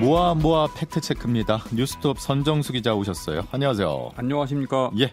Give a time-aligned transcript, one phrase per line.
[0.00, 1.62] 모아 모아 팩트 체크입니다.
[1.74, 3.46] 뉴스톱 선정수 기자 오셨어요.
[3.50, 4.12] 안녕하세요.
[4.16, 4.90] 안녕하십니까?
[4.98, 5.12] 예.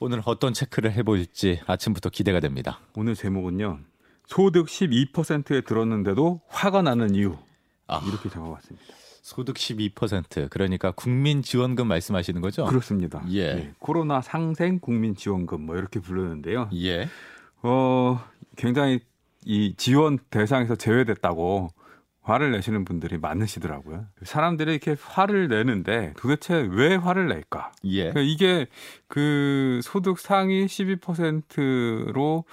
[0.00, 2.80] 오늘 어떤 체크를 해볼지 아침부터 기대가 됩니다.
[2.96, 3.78] 오늘 제목은요.
[4.26, 7.36] 소득 12%에 들었는데도 화가 나는 이유.
[7.86, 8.02] 아.
[8.08, 8.84] 이렇게 적어봤습니다.
[9.22, 12.64] 소득 12% 그러니까 국민 지원금 말씀하시는 거죠?
[12.64, 13.24] 그렇습니다.
[13.32, 13.72] 예.
[13.78, 16.68] 코로나 상생 국민 지원금 뭐 이렇게 부르는데요.
[16.74, 17.08] 예.
[17.62, 18.20] 어,
[18.56, 18.98] 굉장히
[19.44, 21.70] 이 지원 대상에서 제외됐다고
[22.26, 24.04] 화를 내시는 분들이 많으시더라고요.
[24.24, 27.70] 사람들이 이렇게 화를 내는데 도대체 왜 화를 낼까?
[27.84, 28.10] 예.
[28.10, 28.66] 그러니까 이게
[29.06, 32.44] 그 소득 상위 12%로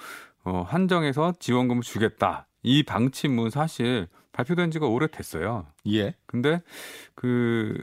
[0.44, 2.46] 어, 한정해서 지원금을 주겠다.
[2.62, 5.66] 이 방침은 사실 발표된 지가 오래됐어요.
[5.92, 6.14] 예.
[6.26, 6.62] 근데
[7.16, 7.76] 그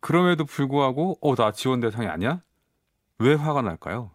[0.00, 2.42] 그럼에도 불구하고 어 나 지원 대상이 아니야?
[3.18, 4.10] 왜 화가 날까요?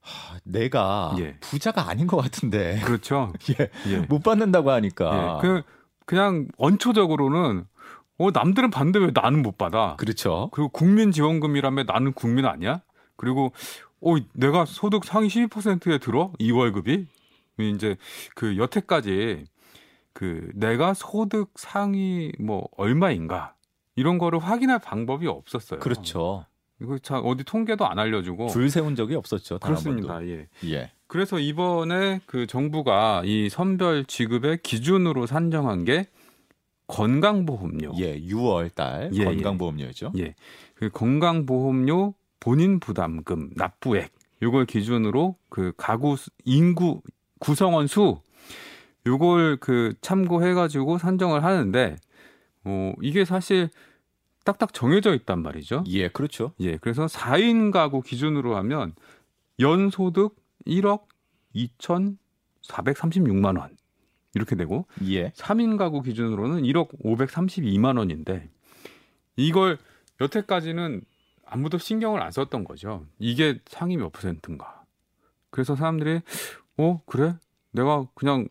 [0.00, 1.36] 하, 내가 예.
[1.40, 3.32] 부자가 아닌 것 같은데 그렇죠.
[3.60, 3.68] 예.
[3.88, 3.98] 예.
[4.08, 5.40] 못 받는다고 하니까.
[5.42, 5.46] 예.
[5.46, 5.62] 그
[6.06, 7.66] 그냥 원초적으로는
[8.18, 9.96] 어 남들은 받는데 왜 나는 못 받아?
[9.96, 10.48] 그렇죠.
[10.52, 12.80] 그리고 국민 지원금이라면 나는 국민 아니야?
[13.16, 13.52] 그리고
[14.00, 17.06] 어 내가 소득 상위 12%에 들어 이 월급이
[17.58, 17.96] 이제
[18.34, 19.44] 그 여태까지
[20.12, 23.54] 그 내가 소득 상위 뭐 얼마인가
[23.96, 25.80] 이런 거를 확인할 방법이 없었어요.
[25.80, 26.46] 그렇죠.
[26.80, 29.58] 이거 참 어디 통계도 안 알려주고 줄 세운 적이 없었죠.
[29.58, 30.24] 그렇습니다.
[30.26, 30.48] 예.
[30.64, 30.92] 예.
[31.08, 36.06] 그래서 이번에 그 정부가 이 선별 지급의 기준으로 산정한 게
[36.88, 37.92] 건강보험료.
[37.98, 38.20] 예.
[38.20, 40.12] 6월 달 예, 건강보험료죠.
[40.18, 40.34] 예.
[40.74, 44.12] 그 건강보험료 본인 부담금 납부액
[44.42, 47.02] 요걸 기준으로 그 가구 수- 인구
[47.38, 48.20] 구성원 수
[49.06, 51.96] 요걸 그 참고해 가지고 산정을 하는데
[52.64, 53.68] 어 이게 사실
[54.44, 55.84] 딱딱 정해져 있단 말이죠.
[55.88, 56.52] 예, 그렇죠.
[56.60, 56.76] 예.
[56.76, 58.94] 그래서 4인 가구 기준으로 하면
[59.58, 61.04] 연소득 1억
[61.54, 63.76] 2,436만 원
[64.34, 65.30] 이렇게 되고 예.
[65.30, 68.50] 3인 가구 기준으로는 1억 532만 원인데
[69.36, 69.78] 이걸
[70.20, 71.02] 여태까지는
[71.46, 73.06] 아무도 신경을 안 썼던 거죠.
[73.18, 74.84] 이게 상위 몇 퍼센트인가.
[75.50, 76.20] 그래서 사람들이
[76.76, 77.36] 어 그래?
[77.70, 78.48] 내가 그냥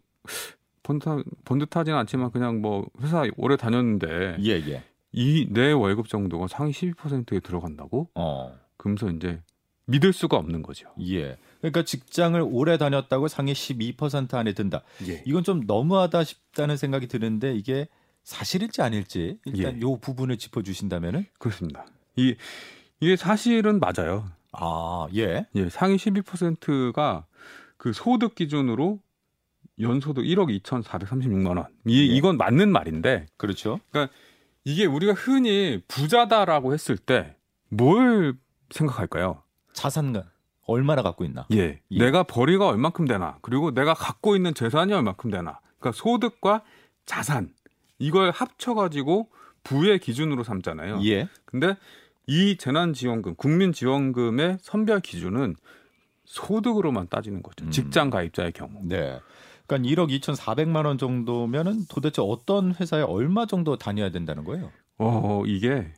[0.84, 4.84] 번듯하, 번듯하지는 않지만 그냥 뭐 회사 오래 다녔는데 예, 예.
[5.12, 8.10] 이내 월급 정도가 상위 12%에 들어간다고?
[8.16, 8.58] 어.
[8.78, 9.42] 그러면서 이제
[9.86, 10.90] 믿을 수가 없는 거죠.
[11.02, 11.38] 예.
[11.72, 14.84] 그러니까 직장을 오래 다녔다고 상위 12% 안에 든다.
[15.08, 15.24] 예.
[15.26, 17.88] 이건 좀 너무하다 싶다는 생각이 드는데 이게
[18.24, 19.82] 사실일지 아닐지 일단 예.
[19.82, 21.86] 요 부분을 짚어 주신다면은 그렇습니다.
[22.16, 22.36] 이
[23.00, 24.28] 이게 사실은 맞아요.
[24.52, 25.46] 아, 예.
[25.56, 27.26] 예, 상위 12%가
[27.78, 29.00] 그 소득 기준으로
[29.80, 31.66] 연소득 1억 2,436만 원.
[31.86, 32.16] 이 예.
[32.16, 33.80] 이건 맞는 말인데 그렇죠.
[34.64, 37.36] 이게 우리가 흔히 부자다라고 했을 때
[37.70, 38.36] 뭘
[38.72, 39.42] 생각할까요?
[39.74, 40.24] 자산가
[40.66, 41.46] 얼마나 갖고 있나?
[41.54, 41.98] 예, 예.
[41.98, 45.60] 내가 벌이가 얼만큼 되나, 그리고 내가 갖고 있는 재산이 얼만큼 되나.
[45.80, 46.64] 그러니까 소득과
[47.06, 47.50] 자산
[48.00, 49.30] 이걸 합쳐 가지고
[49.64, 51.02] 부의 기준으로 삼잖아요.
[51.06, 51.28] 예.
[51.46, 51.76] 근데
[52.28, 55.56] 이 재난지원금, 국민지원금의 선별 기준은
[56.26, 57.66] 소득으로만 따지는 거죠.
[57.66, 57.72] 음.
[57.72, 58.82] 직장 가입자의 경우.
[58.84, 59.20] 네.
[59.68, 64.72] 그러니까 1억 2,400만 원 정도면은 도대체 어떤 회사에 얼마 정도 다녀야 된다는 거예요?
[64.98, 65.94] 어, 이게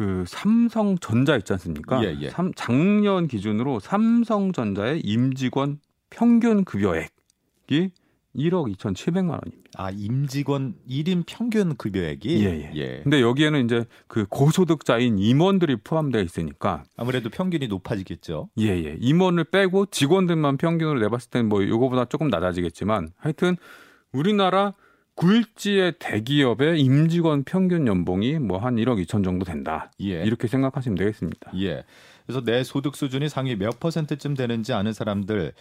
[0.00, 2.02] 그 삼성전자 있지 않습니까?
[2.02, 2.30] 예, 예.
[2.30, 5.78] 삼- 작년 기준으로 삼성전자의 임직원
[6.08, 7.90] 평균 급여액이
[8.34, 9.70] 1억 2,700만 원입니다.
[9.76, 13.00] 아, 임직원 1인 평균 급여액이 예, 예.
[13.02, 18.48] 근데 여기에는 이제 그 고소득자인 임원들이 포함되어 있으니까 아무래도 평균이 높아지겠죠.
[18.58, 18.96] 예, 예.
[19.00, 23.58] 임원을 빼고 직원들만 평균으로 내봤을 때는 뭐 요거보다 조금 낮아지겠지만 하여튼
[24.12, 24.72] 우리나라
[25.20, 29.92] 굴지의 대기업의 임직원 평균 연봉이 뭐 한 1억 2천 정도 된다.
[30.00, 30.22] 예.
[30.22, 31.52] 이렇게 생각하시면 되겠습니다.
[31.56, 31.84] 예.
[32.24, 35.52] 그래서 내 소득 수준이 상위 몇 퍼센트쯤 되는지 아는 사람들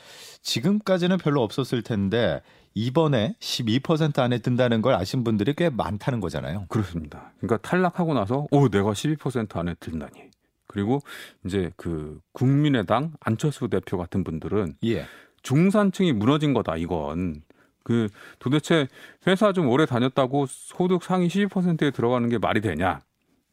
[0.42, 2.42] 지금까지는 별로 없었을 텐데
[2.74, 6.66] 이번에 12% 안에 든다는 걸 아신 분들이 꽤 많다는 거잖아요.
[6.70, 7.34] 그렇습니다.
[7.40, 10.30] 그러니까 탈락하고 나서 오 내가 12% 안에 든다니.
[10.68, 11.02] 그리고
[11.46, 15.06] 이제 그 국민의당 안철수 대표 같은 분들은 예.
[15.42, 17.42] 중산층이 무너진 거다 이건.
[17.84, 18.10] 그
[18.40, 18.88] 도대체
[19.28, 23.02] 회사 좀 오래 다녔다고 소득 상위 12%에 들어가는 게 말이 되냐?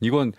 [0.01, 0.33] 이건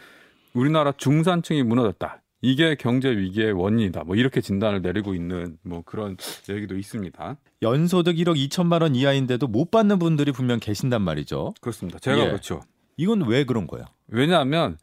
[0.53, 2.21] 우리나라 중산층이 무너졌다.
[2.41, 4.03] 이게 경제 위기의 원인이다.
[4.03, 6.17] 뭐 이렇게 진단을 내리고 있는 뭐 그런
[6.49, 7.37] 얘기도 있습니다.
[7.63, 11.55] 연소득 1억 2천만 원 이하인데도 못 받는 분들이 분명 계신단 말이죠.
[11.61, 11.97] 그렇습니다.
[11.99, 12.25] 제가 예.
[12.27, 12.61] 그렇죠.
[12.95, 13.85] 이건 왜 그런 거예요?
[14.07, 14.77] 왜냐하면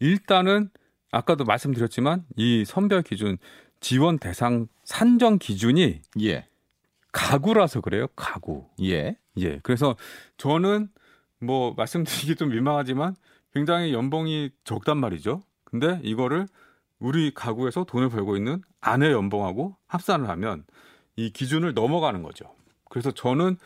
[0.00, 0.70] 일단은
[1.12, 3.38] 아까도 말씀드렸지만 이 선별 기준
[3.80, 6.46] 지원 대상 산정 기준이 예.
[7.16, 8.06] 가구라서 그래요.
[8.14, 8.66] 가구.
[8.82, 9.16] 예.
[9.38, 9.58] 예.
[9.62, 9.96] 그래서
[10.36, 10.88] 저는
[11.40, 13.16] 뭐 말씀드리기 좀 민망하지만
[13.54, 15.42] 굉장히 연봉이 적단 말이죠.
[15.64, 16.46] 근데 이거를
[16.98, 20.64] 우리 가구에서 돈을 벌고 있는 아내 연봉하고 합산을 하면
[21.16, 22.54] 이 기준을 넘어가는 거죠.
[22.90, 23.56] 그래서 저는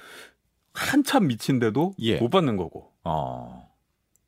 [0.73, 2.19] 한참 미친데도 예.
[2.19, 2.93] 못 받는 거고.
[3.03, 3.69] 어.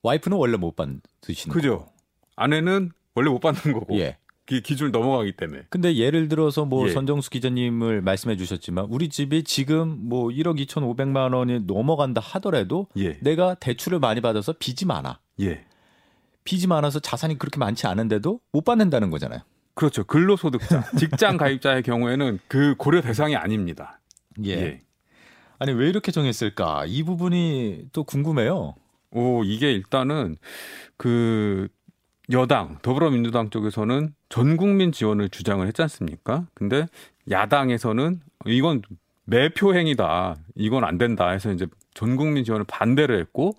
[0.03, 1.87] 와이프는 원래 못 받으시는 그죠.
[2.35, 3.97] 아내는 원래 못 받는 거고.
[4.01, 4.19] 예.
[4.45, 5.63] 그 기준을 넘어가기 때문에.
[5.71, 6.93] 근데 예를 들어서 뭐 예.
[6.93, 13.19] 선정수 기자님을 말씀해 주셨지만 우리 집이 지금 뭐 1억 2,500만 원이 넘어간다 하더라도 예.
[13.21, 15.21] 내가 대출을 많이 받아서 빚이 많아.
[15.41, 15.65] 예.
[16.45, 19.41] 빚이 많아서 자산이 그렇게 많지 않은데도 못 받는다는 거잖아요.
[19.75, 20.05] 그렇죠.
[20.05, 24.01] 근로소득자, 직장 가입자의 경우에는 그 고려 대상이 아닙니다.
[24.45, 24.83] 예.
[25.59, 26.85] 아니 왜 이렇게 정했을까?
[26.87, 28.75] 이 부분이 또 궁금해요.
[29.13, 30.37] 오, 이게 일단은
[30.97, 31.69] 그
[32.31, 36.47] 여당 더불어민주당 쪽에서는 전 국민 지원을 주장을 했지 않습니까?
[36.55, 36.87] 근데
[37.31, 38.83] 야당에서는 이건
[39.25, 40.37] 매표 행위다.
[40.55, 43.55] 이건 안 된다 해서 이제 전 국민 지원을 반대를 했고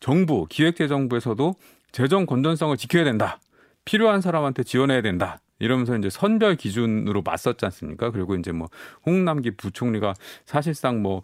[0.00, 1.54] 정부 기획재정부에서도
[1.92, 3.38] 재정 건전성을 지켜야 된다.
[3.84, 5.40] 필요한 사람한테 지원해야 된다.
[5.58, 8.10] 이러면서 이제 선별 기준으로 맞섰지 않습니까?
[8.10, 8.68] 그리고 이제 뭐
[9.04, 10.14] 홍남기 부총리가
[10.46, 11.22] 사실상 뭐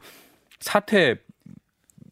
[0.60, 1.16] 사퇴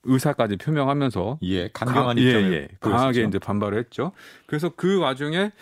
[0.05, 2.69] 의사까지 표명하면서 예, 강경한 강- 입장을 예, 예.
[2.81, 3.29] 강하게 보였었죠.
[3.29, 4.13] 이제 반발을 했죠.
[4.47, 5.53] 그래서 그 와중에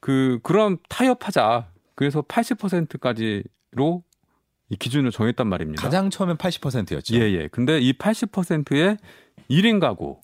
[0.00, 1.68] 그 그럼 타협하자.
[1.94, 4.02] 그래서 80%까지로
[4.70, 5.82] 이 기준을 정했단 말입니다.
[5.82, 7.14] 가장 처음엔 80%였죠.
[7.16, 7.48] 예, 예.
[7.48, 8.96] 근데 이 80%의
[9.50, 10.18] 1인 가구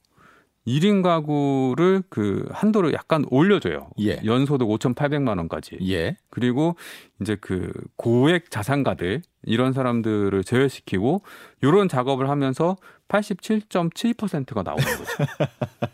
[0.67, 3.91] 1인 가구를 그 한도를 약간 올려줘요.
[4.01, 4.21] 예.
[4.25, 5.79] 연소득 5,800만 원까지.
[5.89, 6.17] 예.
[6.31, 6.77] 그리고
[7.21, 11.23] 이제 그 고액 자산가들 이런 사람들을 제외시키고
[11.63, 12.77] 요런 작업을 하면서
[13.09, 15.05] 87.7%가 나오는 거죠.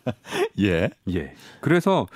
[0.60, 0.90] 예.
[1.08, 1.32] 예.
[1.60, 2.06] 그래서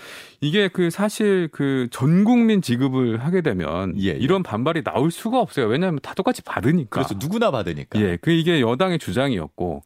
[0.40, 4.10] 이게 그 사실 그 전 국민 지급을 하게 되면 예, 예.
[4.12, 5.66] 이런 반발이 나올 수가 없어요.
[5.66, 6.88] 왜냐하면 다 똑같이 받으니까.
[6.90, 8.00] 그래서 누구나 받으니까.
[8.00, 9.82] 예, 그 이게 여당의 주장이었고,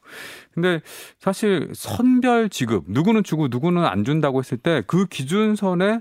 [0.53, 0.81] 근데
[1.21, 6.01] 사실 선별 지급 누구는 주고 누구는 안 준다고 했을 때 그 기준선에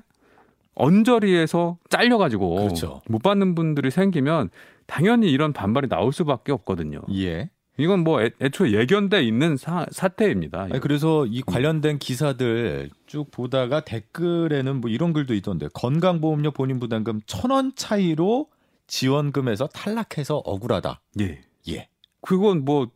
[0.75, 3.01] 언저리에서 잘려가지고 그렇죠.
[3.07, 4.49] 못 받는 분들이 생기면
[4.87, 7.01] 당연히 이런 반발이 나올 수밖에 없거든요.
[7.15, 7.49] 예.
[7.77, 10.61] 이건 뭐 애, 애초에 예견돼 있는 사, 사태입니다.
[10.63, 17.21] 아니, 그래서 이 관련된 기사들 쭉 보다가 댓글에는 뭐 이런 글도 있던데 건강보험료 본인 부담금
[17.25, 18.47] 천 원 차이로
[18.87, 21.01] 지원금에서 탈락해서 억울하다.
[21.21, 21.87] 예, 예.
[22.21, 22.89] 그건 뭐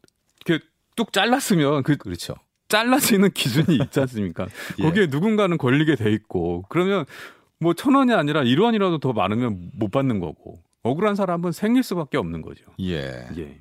[0.46, 0.64] 이렇게
[0.96, 2.36] 뚝 잘랐으면 그 그렇죠.
[2.70, 4.48] 잘라지는 기준이 있지 않습니까?
[4.80, 4.84] 예.
[4.84, 7.06] 거기에 누군가는 걸리게 돼 있고 그러면
[7.60, 12.42] 뭐 천 원이 아니라 1원이라도 더 많으면 못 받는 거고 억울한 사람은 생길 수밖에 없는
[12.42, 12.66] 거죠.
[12.80, 13.28] 예.
[13.38, 13.60] 예.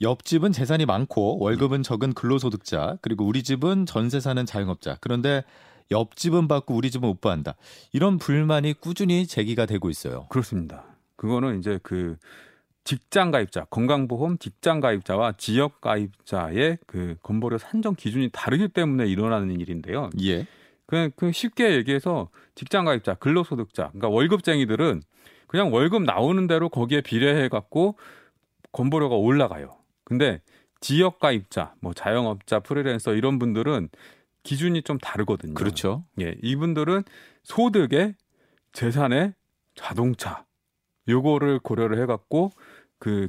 [0.00, 5.44] 옆집은 재산이 많고 월급은 적은 근로소득자 그리고 우리 집은 전세 사는 자영업자 그런데
[5.90, 7.54] 옆집은 받고 우리 집은 못 받는다
[7.92, 10.26] 이런 불만이 꾸준히 제기가 되고 있어요.
[10.30, 10.84] 그렇습니다.
[11.16, 12.16] 그거는 이제 그
[12.84, 20.10] 직장 가입자, 건강보험 직장 가입자와 지역 가입자의 그 건보료 산정 기준이 다르기 때문에 일어나는 일인데요.
[20.22, 20.46] 예.
[20.86, 25.02] 그냥 그 쉽게 얘기해서 직장 가입자, 근로소득자, 그러니까 월급쟁이들은
[25.54, 27.96] 그냥 월급 나오는 대로 거기에 비례해 갖고
[28.72, 29.76] 건보료가 올라가요.
[30.02, 30.42] 근데
[30.80, 33.88] 지역 가입자, 뭐 자영업자, 프리랜서 이런 분들은
[34.42, 35.54] 기준이 좀 다르거든요.
[35.54, 36.04] 그렇죠.
[36.20, 37.04] 예, 이분들은
[37.44, 38.16] 소득에
[38.72, 39.32] 재산에
[39.76, 40.44] 자동차
[41.06, 42.50] 요거를 고려를 해 갖고
[42.98, 43.28] 그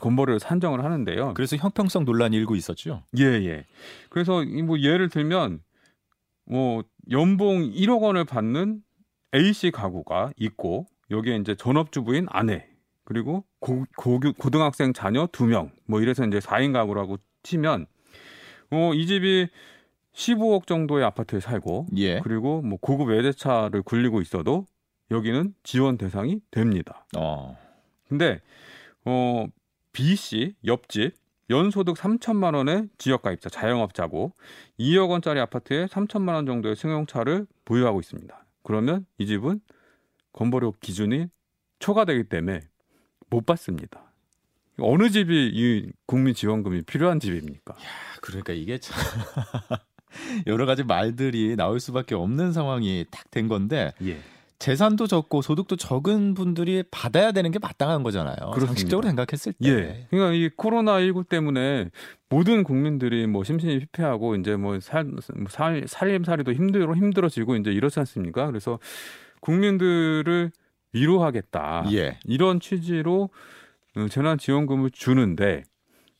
[0.00, 1.34] 건보료를 산정을 하는데요.
[1.34, 3.04] 그래서 형평성 논란이 일고 있었죠.
[3.18, 3.66] 예, 예.
[4.08, 5.60] 그래서 이뭐 예를 들면
[6.46, 8.80] 뭐 연봉 1억 원을 받는
[9.34, 12.68] A 씨 가구가 있고 여기에 이제 전업주부인 아내
[13.04, 17.86] 그리고 고, 고, 고등학생 자녀 2명 뭐 이래서 이제 4인 가구라고 치면
[18.70, 19.48] 어, 이 집이
[20.12, 22.20] 15억 정도의 아파트에 살고 예.
[22.20, 24.66] 그리고 뭐 고급 외제차를 굴리고 있어도
[25.10, 27.06] 여기는 지원 대상이 됩니다.
[27.16, 27.56] 어.
[28.08, 28.40] 근데
[29.04, 29.46] 어
[29.92, 31.14] B 씨 옆집
[31.50, 34.32] 연소득 3천만 원의 지역 가입자 자영업자고
[34.78, 38.44] 2억 원짜리 아파트에 3천만 원 정도의 승용차를 보유하고 있습니다.
[38.64, 39.60] 그러면 이 집은
[40.32, 41.26] 건보료 기준이
[41.78, 42.60] 초과되기 때문에
[43.30, 44.12] 못 받습니다.
[44.80, 47.74] 어느 집이 이 국민 지원금이 필요한 집입니까?
[48.20, 48.96] 그러니까 이게 참
[50.46, 54.18] 여러 가지 말들이 나올 수밖에 없는 상황이 딱 된 건데 예.
[54.58, 58.34] 재산도 적고 소득도 적은 분들이 받아야 되는 게 마땅한 거잖아요.
[58.36, 58.66] 그렇습니다.
[58.66, 59.68] 상식적으로 생각했을 때.
[59.68, 60.06] 예.
[60.10, 61.90] 그러니까 이 코로나 19 때문에
[62.28, 65.12] 모든 국민들이 뭐 심신이 피폐하고 이제 뭐 살,
[65.48, 68.46] 살 살림살이도 힘들어 힘들어지고 이제 이렇지 않습니까?
[68.46, 68.80] 그래서
[69.40, 70.50] 국민들을
[70.92, 71.84] 위로하겠다.
[71.92, 72.18] 예.
[72.24, 73.30] 이런 취지로
[73.96, 75.64] 어, 재난지원금을 주는데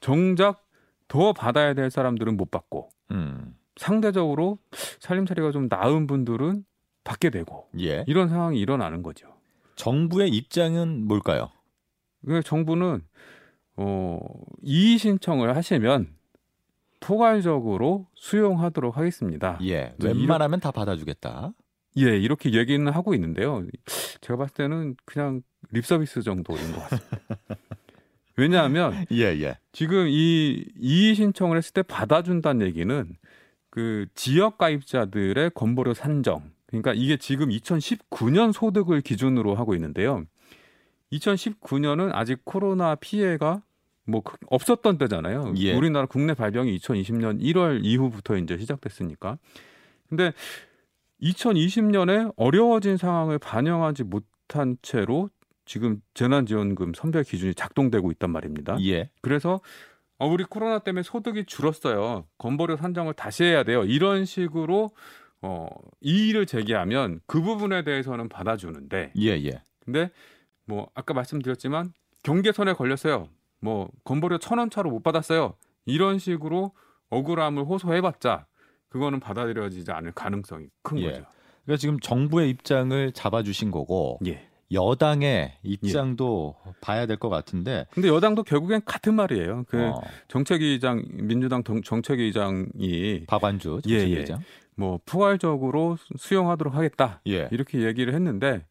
[0.00, 0.64] 정작
[1.08, 3.54] 더 받아야 될 사람들은 못 받고 음.
[3.76, 4.58] 상대적으로
[5.00, 6.64] 살림살이가 좀 나은 분들은
[7.04, 8.04] 받게 되고 예.
[8.06, 9.28] 이런 상황이 일어나는 거죠.
[9.76, 11.50] 정부의 입장은 뭘까요?
[12.26, 13.02] 그 정부는
[13.76, 14.18] 어,
[14.62, 16.08] 이의 신청을 하시면
[17.00, 19.58] 포괄적으로 수용하도록 하겠습니다.
[19.62, 19.94] 예.
[20.00, 21.52] 저 웬만하면 다 받아주겠다.
[21.98, 23.64] 예, 이렇게 얘기는 하고 있는데요.
[24.20, 27.18] 제가 봤을 때는 그냥 립 서비스 정도인 것 같습니다.
[28.36, 29.58] 왜냐하면 예, 예.
[29.72, 33.12] 지금 이 이의 신청을 했을 때 받아준다는 얘기는
[33.70, 36.50] 그 지역 가입자들의 건보료 산정.
[36.66, 40.24] 그러니까 이게 지금 2019년 소득을 기준으로 하고 있는데요.
[41.12, 43.62] 2019년은 아직 코로나 피해가
[44.04, 45.54] 뭐 그- 없었던 때잖아요.
[45.58, 45.74] 예.
[45.74, 49.38] 우리나라 국내 발병이 2020년 1월 이후부터 이제 시작됐으니까.
[50.08, 50.32] 근데
[51.22, 55.30] 2020년에 어려워진 상황을 반영하지 못한 채로
[55.64, 58.76] 지금 재난지원금 선별 기준이 작동되고 있단 말입니다.
[58.84, 59.10] 예.
[59.20, 59.60] 그래서
[60.18, 62.24] 어, 우리 코로나 때문에 소득이 줄었어요.
[62.38, 63.84] 건보료 산정을 다시 해야 돼요.
[63.84, 64.90] 이런 식으로
[65.42, 65.68] 어,
[66.00, 69.62] 이의를 제기하면 그 부분에 대해서는 받아주는데, 예, 예.
[69.84, 70.10] 근데
[70.64, 71.92] 뭐 아까 말씀드렸지만
[72.24, 73.28] 경계선에 걸렸어요.
[73.60, 75.54] 뭐 건보료 천 원 차로 못 받았어요.
[75.86, 76.72] 이런 식으로
[77.10, 78.46] 억울함을 호소해봤자
[78.88, 81.04] 그거는 받아들여지지 않을 가능성이 큰 예.
[81.10, 81.24] 거죠.
[81.64, 84.46] 그러니까 지금 정부의 입장을 잡아주신 거고 예.
[84.72, 87.86] 여당의 입장도 봐야 될 것 같은데.
[87.90, 89.64] 근데 여당도 결국엔 같은 말이에요.
[89.68, 93.98] 그 어, 정책위의장 민주당 정- 정책위의장이 박완주 예, 예.
[93.98, 94.40] 정책위의장.
[94.76, 97.48] 뭐 포괄적으로 수용하도록 하겠다 예.
[97.50, 98.64] 이렇게 얘기를 했는데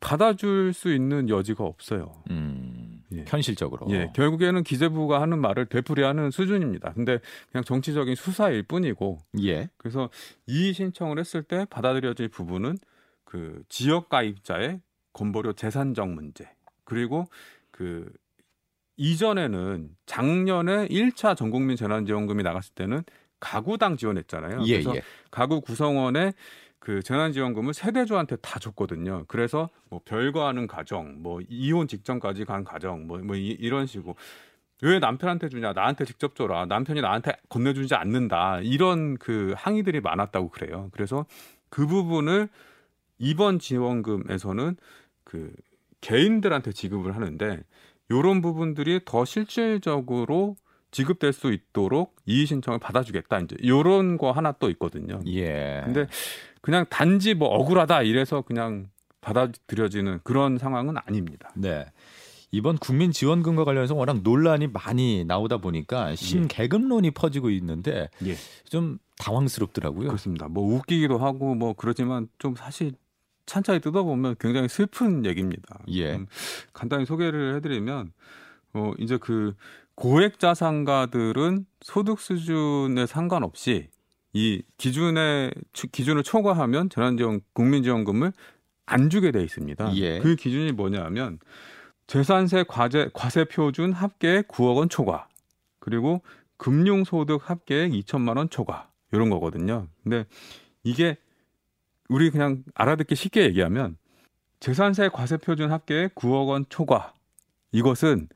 [0.00, 2.12] 받아줄 수 있는 여지가 없어요.
[2.30, 3.24] 음, 예.
[3.26, 3.86] 현실적으로.
[3.90, 6.92] 예, 결국에는 기재부가 하는 말을 되풀이하는 수준입니다.
[6.92, 7.18] 근데
[7.50, 9.68] 그냥 정치적인 수사일 뿐이고 예.
[9.76, 10.10] 그래서
[10.46, 12.76] 이의 신청을 했을 때 받아들여질 부분은
[13.24, 14.80] 그 지역 가입자의
[15.12, 16.48] 건보료 재산정 문제
[16.84, 17.26] 그리고
[17.70, 18.10] 그
[18.96, 23.02] 이전에는 작년에 1차 전국민 재난지원금이 나갔을 때는
[23.40, 24.62] 가구당 지원했잖아요.
[24.66, 25.02] 예, 그래서 예.
[25.30, 26.32] 가구 구성원의
[26.82, 29.24] 그 재난지원금을 세대주한테 다 줬거든요.
[29.28, 34.16] 그래서 뭐 별거하는 가정, 뭐 이혼 직전까지 간 가정, 뭐, 뭐 이, 이런 식으로
[34.82, 35.74] 왜 남편한테 주냐?
[35.74, 36.66] 나한테 직접 줘라.
[36.66, 38.58] 남편이 나한테 건네주지 않는다.
[38.62, 40.88] 이런 그 항의들이 많았다고 그래요.
[40.90, 41.24] 그래서
[41.68, 42.48] 그 부분을
[43.16, 44.76] 이번 지원금에서는
[45.22, 45.52] 그
[46.00, 47.60] 개인들한테 지급을 하는데
[48.10, 50.56] 이런 부분들이 더 실질적으로
[50.90, 53.38] 지급될 수 있도록 이의 신청을 받아주겠다.
[53.38, 55.20] 이제 이런 거 하나 또 있거든요.
[55.26, 55.82] 예.
[55.84, 56.08] 근데
[56.62, 58.88] 그냥 단지 뭐 억울하다 이래서 그냥
[59.20, 61.50] 받아들여지는 그런 상황은 아닙니다.
[61.54, 61.86] 네.
[62.50, 68.36] 이번 국민 지원금과 관련해서 워낙 논란이 많이 나오다 보니까 심계급론이 퍼지고 있는데 예.
[68.68, 70.08] 좀 당황스럽더라고요.
[70.08, 70.48] 그렇습니다.
[70.48, 72.92] 뭐 웃기기도 하고 뭐 그렇지만 좀 사실
[73.46, 75.80] 찬찬히 뜯어보면 굉장히 슬픈 얘기입니다.
[75.88, 76.14] 예.
[76.14, 76.26] 음,
[76.74, 78.12] 간단히 소개를 해드리면
[78.74, 79.54] 어 이제 그
[79.94, 83.88] 고액 자산가들은 소득 수준에 상관없이
[84.32, 88.32] 이 기준에 기준을 초과하면 재난지원 국민지원금을
[88.86, 89.96] 안 주게 돼 있습니다.
[89.96, 90.18] 예.
[90.20, 91.38] 그 기준이 뭐냐면
[92.06, 95.28] 재산세 과세 과세 표준 합계액 9억 원 초과
[95.78, 96.22] 그리고
[96.56, 99.88] 금융소득 합계액 2천만 원 초과 이런 거거든요.
[100.02, 100.24] 근데
[100.82, 101.16] 이게
[102.08, 103.96] 우리 그냥 알아듣기 쉽게 얘기하면
[104.60, 107.14] 재산세 과세 표준 합계액 9억 원 초과
[107.72, 108.28] 이것은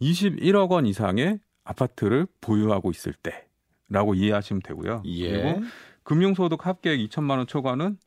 [0.00, 3.47] 21억 원 이상의 아파트를 보유하고 있을 때
[3.88, 5.02] 라고 이해하시면 되고요.
[5.06, 5.30] 예.
[5.30, 5.62] 그리고
[6.02, 7.98] 금융소득 합계액 2천만 원 초과는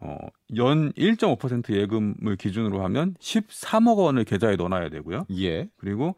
[0.00, 0.16] 어,
[0.56, 5.26] 연 1.5% 예금을 기준으로 하면 13억 원을 계좌에 넣어놔야 되고요.
[5.38, 5.68] 예.
[5.76, 6.14] 그리고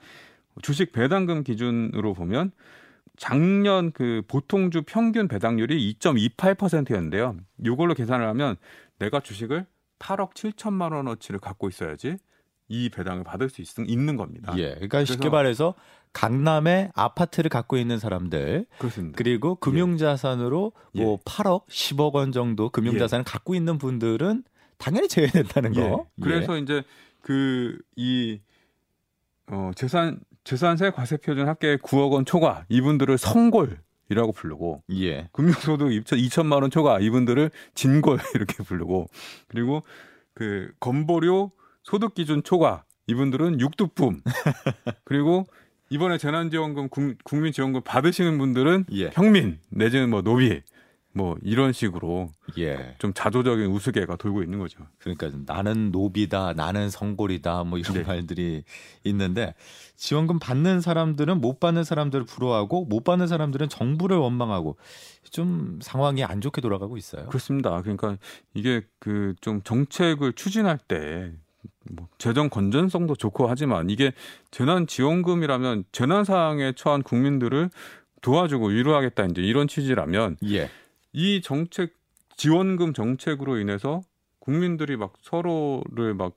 [0.63, 2.53] 주식 배당금 기준으로 보면
[3.17, 7.37] 작년 그 보통주 평균 배당률이 2.28%였는데요.
[7.65, 8.57] 이걸로 계산을 하면
[8.99, 9.67] 내가 주식을
[9.99, 12.17] 8억 7천만 원어치를 갖고 있어야지
[12.73, 14.55] 이 배당을 받을 수 있, 는 겁니다.
[14.57, 14.75] 예.
[14.75, 15.75] 그러니까 쉽게 말해서
[16.13, 19.17] 강남에 아파트를 갖고 있는 사람들 그렇습니다.
[19.17, 21.03] 그리고 금융자산으로 예.
[21.03, 24.45] 뭐 8억, 10억 원 정도 금융자산을 갖고 있는 분들은
[24.79, 25.81] 당연히 제외된다는 예.
[25.81, 26.07] 거.
[26.21, 26.83] 그래서 이제
[27.21, 28.41] 그 이
[29.53, 35.07] 어, 재산 재산세 과세 표준 합계 9억 원 초과 이분들을 성골 이라고 부르고 예.
[35.07, 35.29] 예.
[35.33, 39.09] 금융소득 2천만 원 초과 이분들을 진골 이렇게 부르고
[39.49, 39.83] 그리고
[40.35, 41.53] 그 건보료
[41.83, 44.23] 소득 기준 초과 이분들은 육두쁨
[45.05, 45.47] 그리고
[45.91, 49.11] 이번에 재난지원금 국- 국민지원금 받으시는 분들은 예.
[49.11, 50.63] 평민 내지는 뭐 노비
[51.15, 52.95] 뭐 이런 식으로 예.
[52.99, 54.79] 좀 자조적인 우스개가 돌고 있는 거죠.
[54.97, 58.03] 그러니까 나는 노비다, 나는 성골이다, 뭐 이런 네.
[58.03, 58.65] 말들이
[59.05, 59.55] 있는데
[59.95, 64.79] 지원금 받는 사람들은 못 받는 사람들을 부러워하고 못 받는 사람들은 정부를 원망하고
[65.31, 67.27] 좀 상황이 안 좋게 돌아가고 있어요.
[67.27, 67.83] 그렇습니다.
[67.83, 68.17] 그러니까
[68.55, 71.33] 이게 그 좀 정책을 추진할 때
[71.91, 74.13] 뭐 재정 건전성도 좋고 하지만 이게
[74.51, 77.71] 재난 지원금이라면 재난 상황에 처한 국민들을
[78.21, 80.71] 도와주고 위로하겠다 이제 이런 취지라면 예.
[81.13, 81.95] 이 정책
[82.37, 84.01] 지원금 정책으로 인해서
[84.39, 86.37] 국민들이 막 서로를 막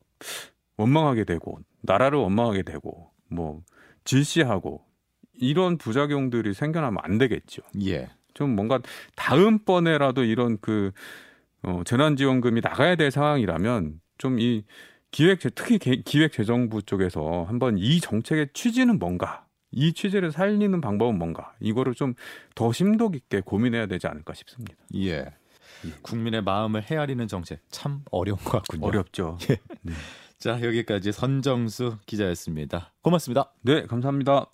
[0.78, 3.62] 원망하게 되고 나라를 원망하게 되고 뭐
[4.04, 4.84] 질시하고
[5.34, 7.62] 이런 부작용들이 생겨나면 안 되겠죠.
[7.86, 8.10] 예.
[8.34, 8.80] 좀 뭔가
[9.16, 10.92] 다음번에라도 이런 그
[11.64, 14.64] 어, 재난지원금이 나가야 될 상황이라면 좀이
[15.16, 21.54] 기획 특히 개- 기획재정부 쪽에서 한번 이 정책의 취지는 뭔가 이 취재를 살리는 방법은 뭔가
[21.62, 22.16] 이거를 좀
[22.54, 24.76] 더 심도 깊게 고민해야 되지 않을까 싶습니다.
[24.96, 25.26] 예.
[26.02, 28.86] 국민의 마음을 헤아리는 정책 참 어려운 것 같군요.
[28.88, 29.38] 어렵죠.
[29.50, 29.58] 예.
[29.84, 29.94] 네.
[30.38, 32.92] 자 여기까지 선정수 기자였습니다.
[33.02, 33.54] 고맙습니다.
[33.62, 34.48] 네, 감사합니다.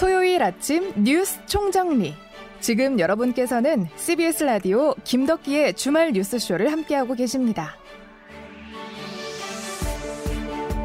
[0.00, 2.14] 토요일 아침 뉴스 총정리.
[2.60, 7.76] 지금 여러분께서는 CBS 라디오 김덕기의 주말 뉴스쇼를 함께하고 계십니다.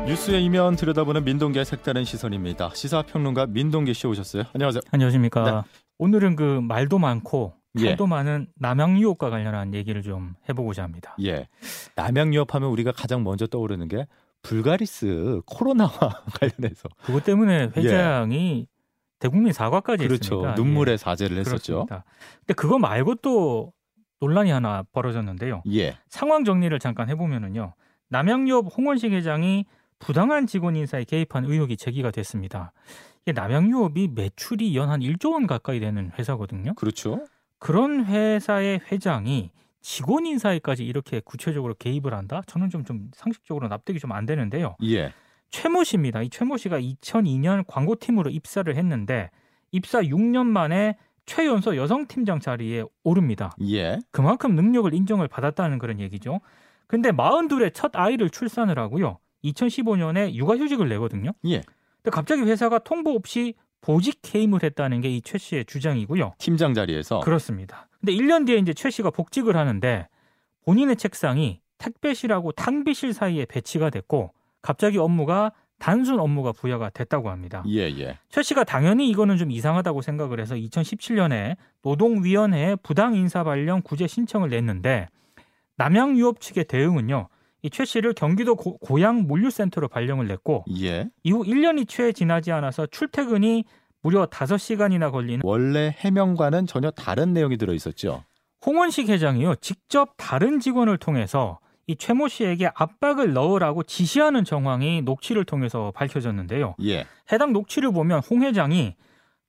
[0.05, 2.71] 뉴스의 이면 들여다보는 민동기의 색다른 시선입니다.
[2.75, 4.43] 시사평론가 민동기 씨 오셨어요.
[4.53, 4.81] 안녕하세요.
[4.91, 5.43] 안녕하십니까.
[5.65, 5.69] 네.
[5.97, 7.87] 오늘은 그 말도 많고 예.
[7.87, 11.15] 탈도 많은 남양 유혹과 관련한 얘기를 좀 해보고자 합니다.
[11.23, 11.47] 예.
[11.95, 14.05] 남양 유업 하면 우리가 가장 먼저 떠오르는 게
[14.43, 15.89] 불가리스 코로나와
[16.39, 18.67] 관련해서 그것 때문에 회장이
[19.23, 20.07] 대국민 사과까지 예.
[20.09, 20.35] 그렇죠.
[20.35, 20.55] 했습니다.
[20.55, 20.97] 눈물의 예.
[20.97, 21.85] 사죄를 했었죠.
[21.85, 22.03] 그렇습니다.
[22.39, 23.71] 근데 그거 말고 또
[24.19, 25.63] 논란이 하나 벌어졌는데요.
[25.71, 25.97] 예.
[26.09, 27.73] 상황 정리를 잠깐 해보면은요.
[28.09, 29.65] 남양유업 홍원식 회장이
[29.99, 32.73] 부당한 직원 인사에 개입한 의혹이 제기가 됐습니다.
[33.21, 36.73] 이게 남양유업이 매출이 연 한 1조 원 가까이 되는 회사거든요.
[36.73, 37.25] 그렇죠.
[37.59, 42.41] 그런 회사의 회장이 직원 인사에까지 이렇게 구체적으로 개입을 한다?
[42.47, 44.75] 저는 좀, 좀 상식적으로 납득이 좀 안 되는데요.
[44.83, 45.13] 예.
[45.53, 46.23] 최모 씨입니다.
[46.23, 49.29] 이 최모 씨가 2002년 광고팀으로 입사를 했는데
[49.71, 53.55] 입사 6년 만에 최연소 여성팀장 자리에 오릅니다.
[53.69, 53.99] 예.
[54.09, 56.41] 그만큼 능력을 인정을 받았다는 그런 얘기죠.
[56.87, 59.19] 근데 42의 첫 아이를 출산을 하고요.
[59.45, 61.31] 2015년에 육아휴직을 내거든요.
[61.45, 61.61] 예.
[62.01, 66.33] 근데 갑자기 회사가 통보 없이 보직 해임을 했다는 게 이 최 씨의 주장이고요.
[66.39, 67.87] 팀장 자리에서 그렇습니다.
[67.99, 70.07] 근데 1년 뒤에 이제 최 씨가 복직을 하는데
[70.65, 74.33] 본인의 책상이 택배실하고 탕비실 사이에 배치가 됐고
[74.63, 77.61] 갑자기 업무가 단순 업무가 부여가 됐다고 합니다.
[77.67, 78.17] 예, 예.
[78.29, 84.49] 최 씨가 당연히 이거는 좀 이상하다고 생각을 해서 2017년에 노동위원회에 부당 인사 발령 구제 신청을
[84.49, 85.07] 냈는데
[85.77, 87.27] 남양 유업 측의 대응은요.
[87.65, 91.09] 이 최 씨를 경기도 고, 고양 물류센터로 발령을 냈고 예.
[91.23, 93.65] 이후 1년이 채 지나지 않아서 출퇴근이
[94.01, 98.23] 무려 5시간이나 걸리는 원래 해명과는 전혀 다른 내용이 들어 있었죠.
[98.65, 99.55] 홍원식 회장이요.
[99.55, 106.75] 직접 다른 직원을 통해서 이 최모 씨에게 압박을 넣으라고 지시하는 정황이 녹취를 통해서 밝혀졌는데요.
[106.83, 107.05] 예.
[107.31, 108.95] 해당 녹취를 보면 홍 회장이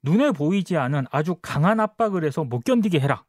[0.02, 3.24] 눈에 보이지 않은 아주 강한 압박을 해서 못 견디게 해라.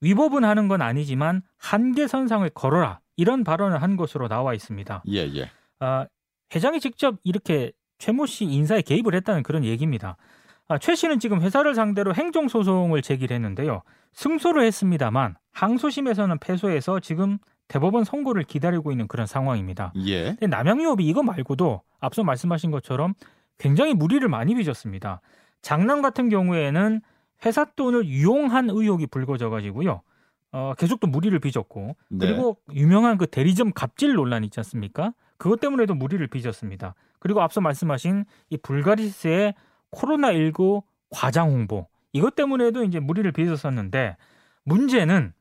[0.00, 3.00] 위법은 하는 건 아니지만 한계선상을 걸어라.
[3.16, 5.02] 이런 발언을 한 것으로 나와 있습니다.
[5.08, 5.50] 예, 예.
[5.78, 6.06] 아,
[6.54, 10.16] 회장이 직접 이렇게 최모 씨 인사에 개입을 했다는 그런 얘기입니다.
[10.68, 13.82] 아, 최 씨는 지금 회사를 상대로 행정소송을 제기를 했는데요.
[14.14, 17.38] 승소를 했습니다만 항소심에서는 패소해서 지금
[17.70, 19.92] 대법원 선고를 기다리고 있는 그런 상황입니다.
[20.04, 20.30] 예.
[20.30, 23.14] 근데 남양유업이 이거 말고도 앞서 말씀하신 것처럼
[23.58, 25.20] 굉장히 무리를 많이 빚었습니다.
[25.62, 27.00] 장남 같은 경우에는
[27.46, 30.02] 회사 돈을 유용한 의혹이 불거져 가지고요.
[30.50, 32.26] 어, 계속 또 무리를 빚었고 네.
[32.26, 35.12] 그리고 유명한 그 대리점 갑질 논란 있지 않습니까?
[35.36, 36.96] 그것 때문에도 무리를 빚었습니다.
[37.20, 39.54] 그리고 앞서 말씀하신 이 불가리스의
[39.90, 44.16] 코로나 19 과장 홍보 이것 때문에도 이제 무리를 빚었었는데
[44.64, 45.34] 문제는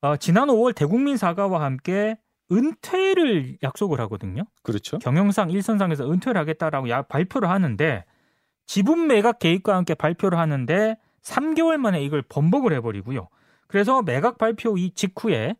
[0.00, 2.16] 어, 지난 5월 대국민 사과와 함께
[2.50, 4.44] 은퇴를 약속을 하거든요.
[4.62, 4.98] 그렇죠.
[4.98, 8.04] 경영상 일선상에서 은퇴를 하겠다라고 야- 발표를 하는데
[8.66, 13.28] 지분 매각 계획과 함께 발표를 하는데 3개월 만에 이걸 번복을 해버리고요.
[13.66, 15.56] 그래서 매각 발표 이 직후에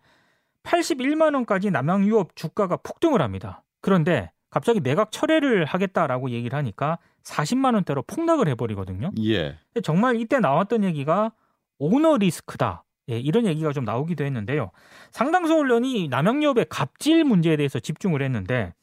[0.62, 3.64] 81만 원까지 남양유업 주가가 폭등을 합니다.
[3.80, 9.10] 그런데 갑자기 매각 철회를 하겠다라고 얘기를 하니까 40만 원대로 폭락을 해버리거든요.
[9.24, 9.58] 예.
[9.82, 11.32] 정말 이때 나왔던 얘기가
[11.78, 12.84] 오너 리스크다.
[13.10, 14.70] 예, 이런 얘기가 좀 나오기도 했는데요.
[15.10, 18.74] 상당수 언론이 남양유업의 갑질 문제에 대해서 집중을 했는데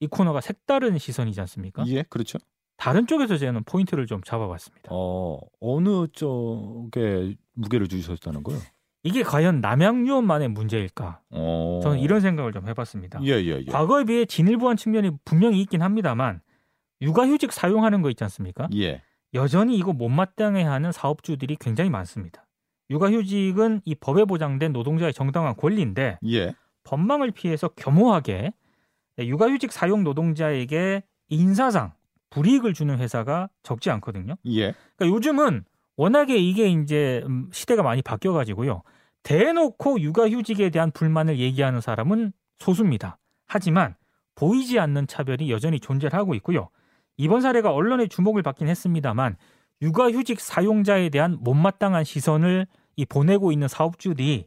[0.00, 1.84] 이 코너가 색다른 시선이지 않습니까?
[1.88, 2.38] 예, 그렇죠.
[2.76, 4.88] 다른 쪽에서 저는 포인트를 좀 잡아봤습니다.
[4.90, 8.58] 어, 어느 쪽에 무게를 주셨다는 거요?
[9.02, 11.20] 이게 과연 남양유업만의 문제일까?
[11.30, 11.80] 어.
[11.82, 13.20] 저는 이런 생각을 좀 해봤습니다.
[13.22, 13.64] 예, 예, 예.
[13.64, 16.40] 과거에 비해 진일보한 측면이 분명히 있긴 합니다만
[17.00, 18.68] 육아휴직 사용하는 거 있지 않습니까?
[18.74, 19.02] 예.
[19.32, 22.45] 여전히 이거 못마땅해하는 사업주들이 굉장히 많습니다.
[22.90, 26.54] 육아휴직은 이 법에 보장된 노동자의 정당한 권리인데 예.
[26.84, 28.52] 법망을 피해서 겸허하게
[29.18, 31.92] 육아휴직 사용 노동자에게 인사상
[32.30, 34.36] 불이익을 주는 회사가 적지 않거든요.
[34.46, 34.74] 예.
[34.96, 35.64] 그러니까 요즘은
[35.96, 38.82] 워낙에 이게 이제 음, 시대가 많이 바뀌어가지고요.
[39.22, 43.18] 대놓고 육아휴직에 대한 불만을 얘기하는 사람은 소수입니다.
[43.46, 43.96] 하지만
[44.34, 46.68] 보이지 않는 차별이 여전히 존재를 하고 있고요.
[47.16, 49.36] 이번 사례가 언론의 주목을 받긴 했습니다만
[49.82, 54.46] 육아휴직 사용자에 대한 못마땅한 시선을 이 보내고 있는 사업주들이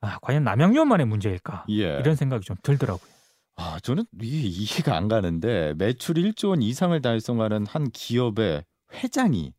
[0.00, 1.98] 아, 과연 남양유업만의 문제일까 예.
[1.98, 3.16] 이런 생각이 좀 들더라고요.
[3.56, 9.52] 아, 저는 이게 이해가 안 가는데 매출 1조 원 이상을 달성하는 한 기업의 회장이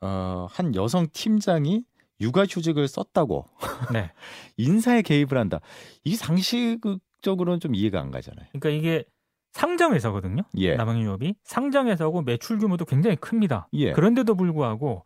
[0.00, 1.84] 어, 한 여성 팀장이
[2.20, 3.48] 육아휴직을 썼다고
[3.92, 4.10] 네.
[4.56, 5.60] 인사에 개입을 한다.
[6.04, 8.46] 이 상식적으로는 좀 이해가 안 가잖아요.
[8.52, 9.04] 그러니까 이게
[9.52, 10.42] 상장 회사거든요.
[10.56, 10.74] 예.
[10.76, 13.68] 남양유업이 상장 회사고 매출 규모도 굉장히 큽니다.
[13.74, 13.92] 예.
[13.92, 15.04] 그런데도 불구하고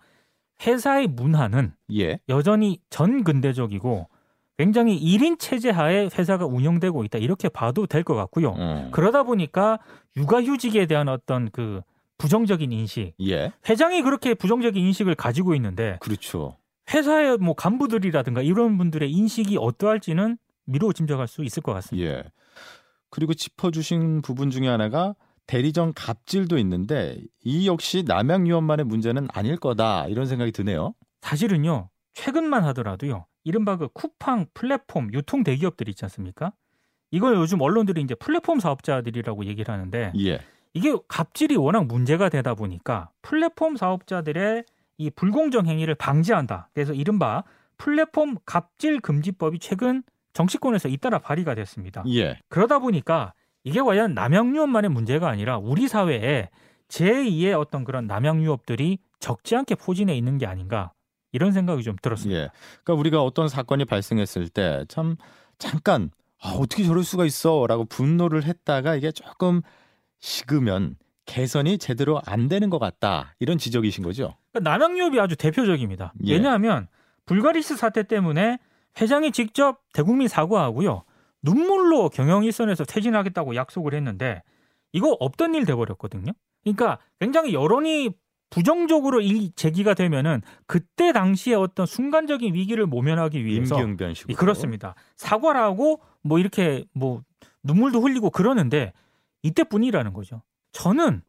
[0.66, 2.18] 회사의 문화는 예.
[2.28, 4.08] 여전히 전근대적이고
[4.58, 7.18] 굉장히 1인 체제 하에 회사가 운영되고 있다.
[7.18, 8.54] 이렇게 봐도 될 것 같고요.
[8.56, 8.88] 어.
[8.92, 9.78] 그러다 보니까
[10.16, 11.82] 육아휴직에 대한 어떤 그
[12.18, 13.52] 부정적인 인식, 예.
[13.68, 16.56] 회장이 그렇게 부정적인 인식을 가지고 있는데 그렇죠.
[16.94, 22.10] 회사의 뭐 간부들이라든가 이런 분들의 인식이 어떠할지는 미루어 짐작할 수 있을 것 같습니다.
[22.10, 22.24] 예.
[23.10, 25.14] 그리고 짚어주신 부분 중에 하나가
[25.46, 30.94] 대리점 갑질도 있는데 이 역시 남양유업만의 문제는 아닐 거다 이런 생각이 드네요.
[31.22, 36.52] 사실은요, 최근만 하더라도요, 이른바 그 쿠팡 플랫폼 유통 대기업들 있지 않습니까?
[37.10, 40.40] 이걸 요즘 언론들이 이제 플랫폼 사업자들이라고 얘기를 하는데 예.
[40.74, 44.64] 이게 갑질이 워낙 문제가 되다 보니까 플랫폼 사업자들의
[44.98, 46.68] 이 불공정 행위를 방지한다.
[46.74, 47.44] 그래서 이른바
[47.78, 50.02] 플랫폼 갑질 금지법이 최근
[50.36, 52.04] 정치권에서 잇따라 발의가 됐습니다.
[52.08, 52.38] 예.
[52.50, 53.32] 그러다 보니까
[53.64, 56.50] 이게 과연 남양유업만의 문제가 아니라 우리 사회에
[56.88, 60.92] 제2의 어떤 그런 남양유업들이 적지 않게 포진해 있는 게 아닌가
[61.32, 62.38] 이런 생각이 좀 들었습니다.
[62.38, 62.48] 예.
[62.84, 65.16] 그러니까 우리가 어떤 사건이 발생했을 때 참
[65.58, 66.10] 잠깐
[66.42, 69.62] 아, 어떻게 저럴 수가 있어라고 분노를 했다가 이게 조금
[70.20, 74.34] 식으면 개선이 제대로 안 되는 것 같다 이런 지적이신 거죠.
[74.52, 76.12] 그러니까 남양유업이 아주 대표적입니다.
[76.26, 76.34] 예.
[76.34, 76.88] 왜냐하면
[77.24, 78.58] 불가리스 사태 때문에
[79.00, 81.04] 회장이 직접 대국민 사과하고요.
[81.42, 84.42] 눈물로 경영 일선에서 퇴진하겠다고 약속을 했는데
[84.92, 86.32] 이거 없던 일 돼버렸거든요.
[86.64, 88.10] 그러니까 굉장히 여론이
[88.50, 94.32] 부정적으로 이 제기가 되면은 그때 당시에 어떤 순간적인 위기를 모면하기 위해서 임기응변식으로.
[94.32, 94.94] 예, 그렇습니다.
[95.16, 97.22] 사과를 하고 뭐 이렇게 뭐
[97.62, 98.92] 눈물도 흘리고 그러는데
[99.42, 100.42] 이때뿐이라는 거죠.
[100.72, 101.22] 저는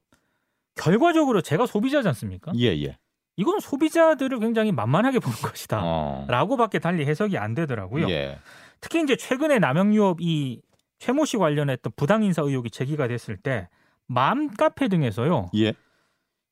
[0.75, 2.51] 결과적으로 제가 소비자지 않습니까?
[2.55, 2.97] 예, 예.
[3.37, 5.79] 이건 소비자들을 굉장히 만만하게 보는 것이다.
[5.83, 6.25] 어.
[6.27, 8.09] 라고밖에 달리 해석이 안 되더라고요.
[8.09, 8.39] 예.
[8.81, 10.61] 특히 이제 최근에 남영유업 이
[10.99, 13.69] 최모 씨 관련했던 부당 인사 의혹이 제기가 됐을 때
[14.07, 15.51] 맘카페 등에서요.
[15.55, 15.73] 예.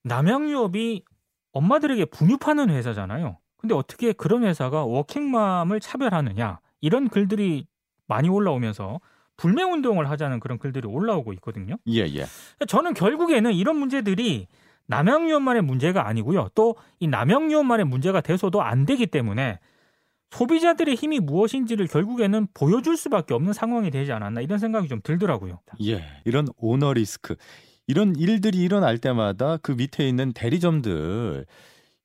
[0.04, 1.04] 남양유업이
[1.54, 3.40] 엄마들에게 분유 파는 회사잖아요.
[3.58, 7.66] 근데 어떻게 그런 회사가 워킹맘을 차별하느냐 이런 글들이
[8.06, 9.00] 많이 올라오면서
[9.38, 11.78] 불매 운동을 하자는 그런 글들이 올라오고 있거든요.
[11.88, 12.26] 예, 예.
[12.68, 14.48] 저는 결국에는 이런 문제들이
[14.88, 16.50] 남양유업만의 문제가 아니고요.
[16.56, 19.60] 또 이 남양유업만의 문제가 돼서도 안 되기 때문에
[20.32, 25.60] 소비자들의 힘이 무엇인지를 결국에는 보여줄 수밖에 없는 상황이 되지 않았나 이런 생각이 좀 들더라고요.
[25.86, 26.04] 예.
[26.26, 27.36] 이런 오너 리스크
[27.88, 31.46] 이런 일들이 일어날 때마다 그 밑에 있는 대리점들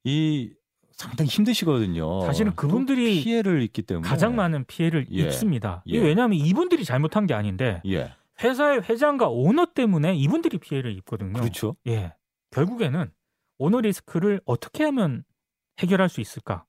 [0.04, 0.50] 이
[0.92, 2.20] 상당히 힘드시거든요.
[2.26, 5.22] 사실은 또 그분들이 피해를 입기 때문에 가장 많은 피해를 예.
[5.22, 5.82] 입습니다.
[5.86, 5.98] 예.
[5.98, 8.12] 왜냐하면 이분들이 잘못한 게 아닌데 예.
[8.42, 11.32] 회사의 회장과 오너 때문에 이분들이 피해를 입거든요.
[11.32, 11.74] 그렇죠.
[11.86, 12.12] 예.
[12.50, 13.10] 결국에는
[13.58, 15.24] 오너 리스크를 어떻게 하면
[15.78, 16.64] 해결할 수 있을까?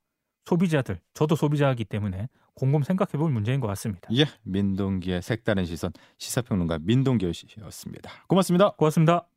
[0.45, 4.09] 소비자들, 저도 소비자이기 때문에 곰곰 생각해 볼 문제인 것 같습니다.
[4.13, 4.25] 예.
[4.43, 8.11] 민동기의 색다른 시선 시사평론가 민동기 씨였습니다.
[8.27, 8.71] 고맙습니다.
[8.71, 9.27] 고맙습니다.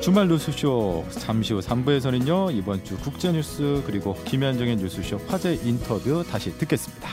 [0.00, 2.54] 주말 뉴스쇼 잠시 후 3부에서는요.
[2.54, 7.08] 이번 주 국제뉴스 그리고 김현정의 뉴스쇼 화제 인터뷰 다시 듣겠습니다.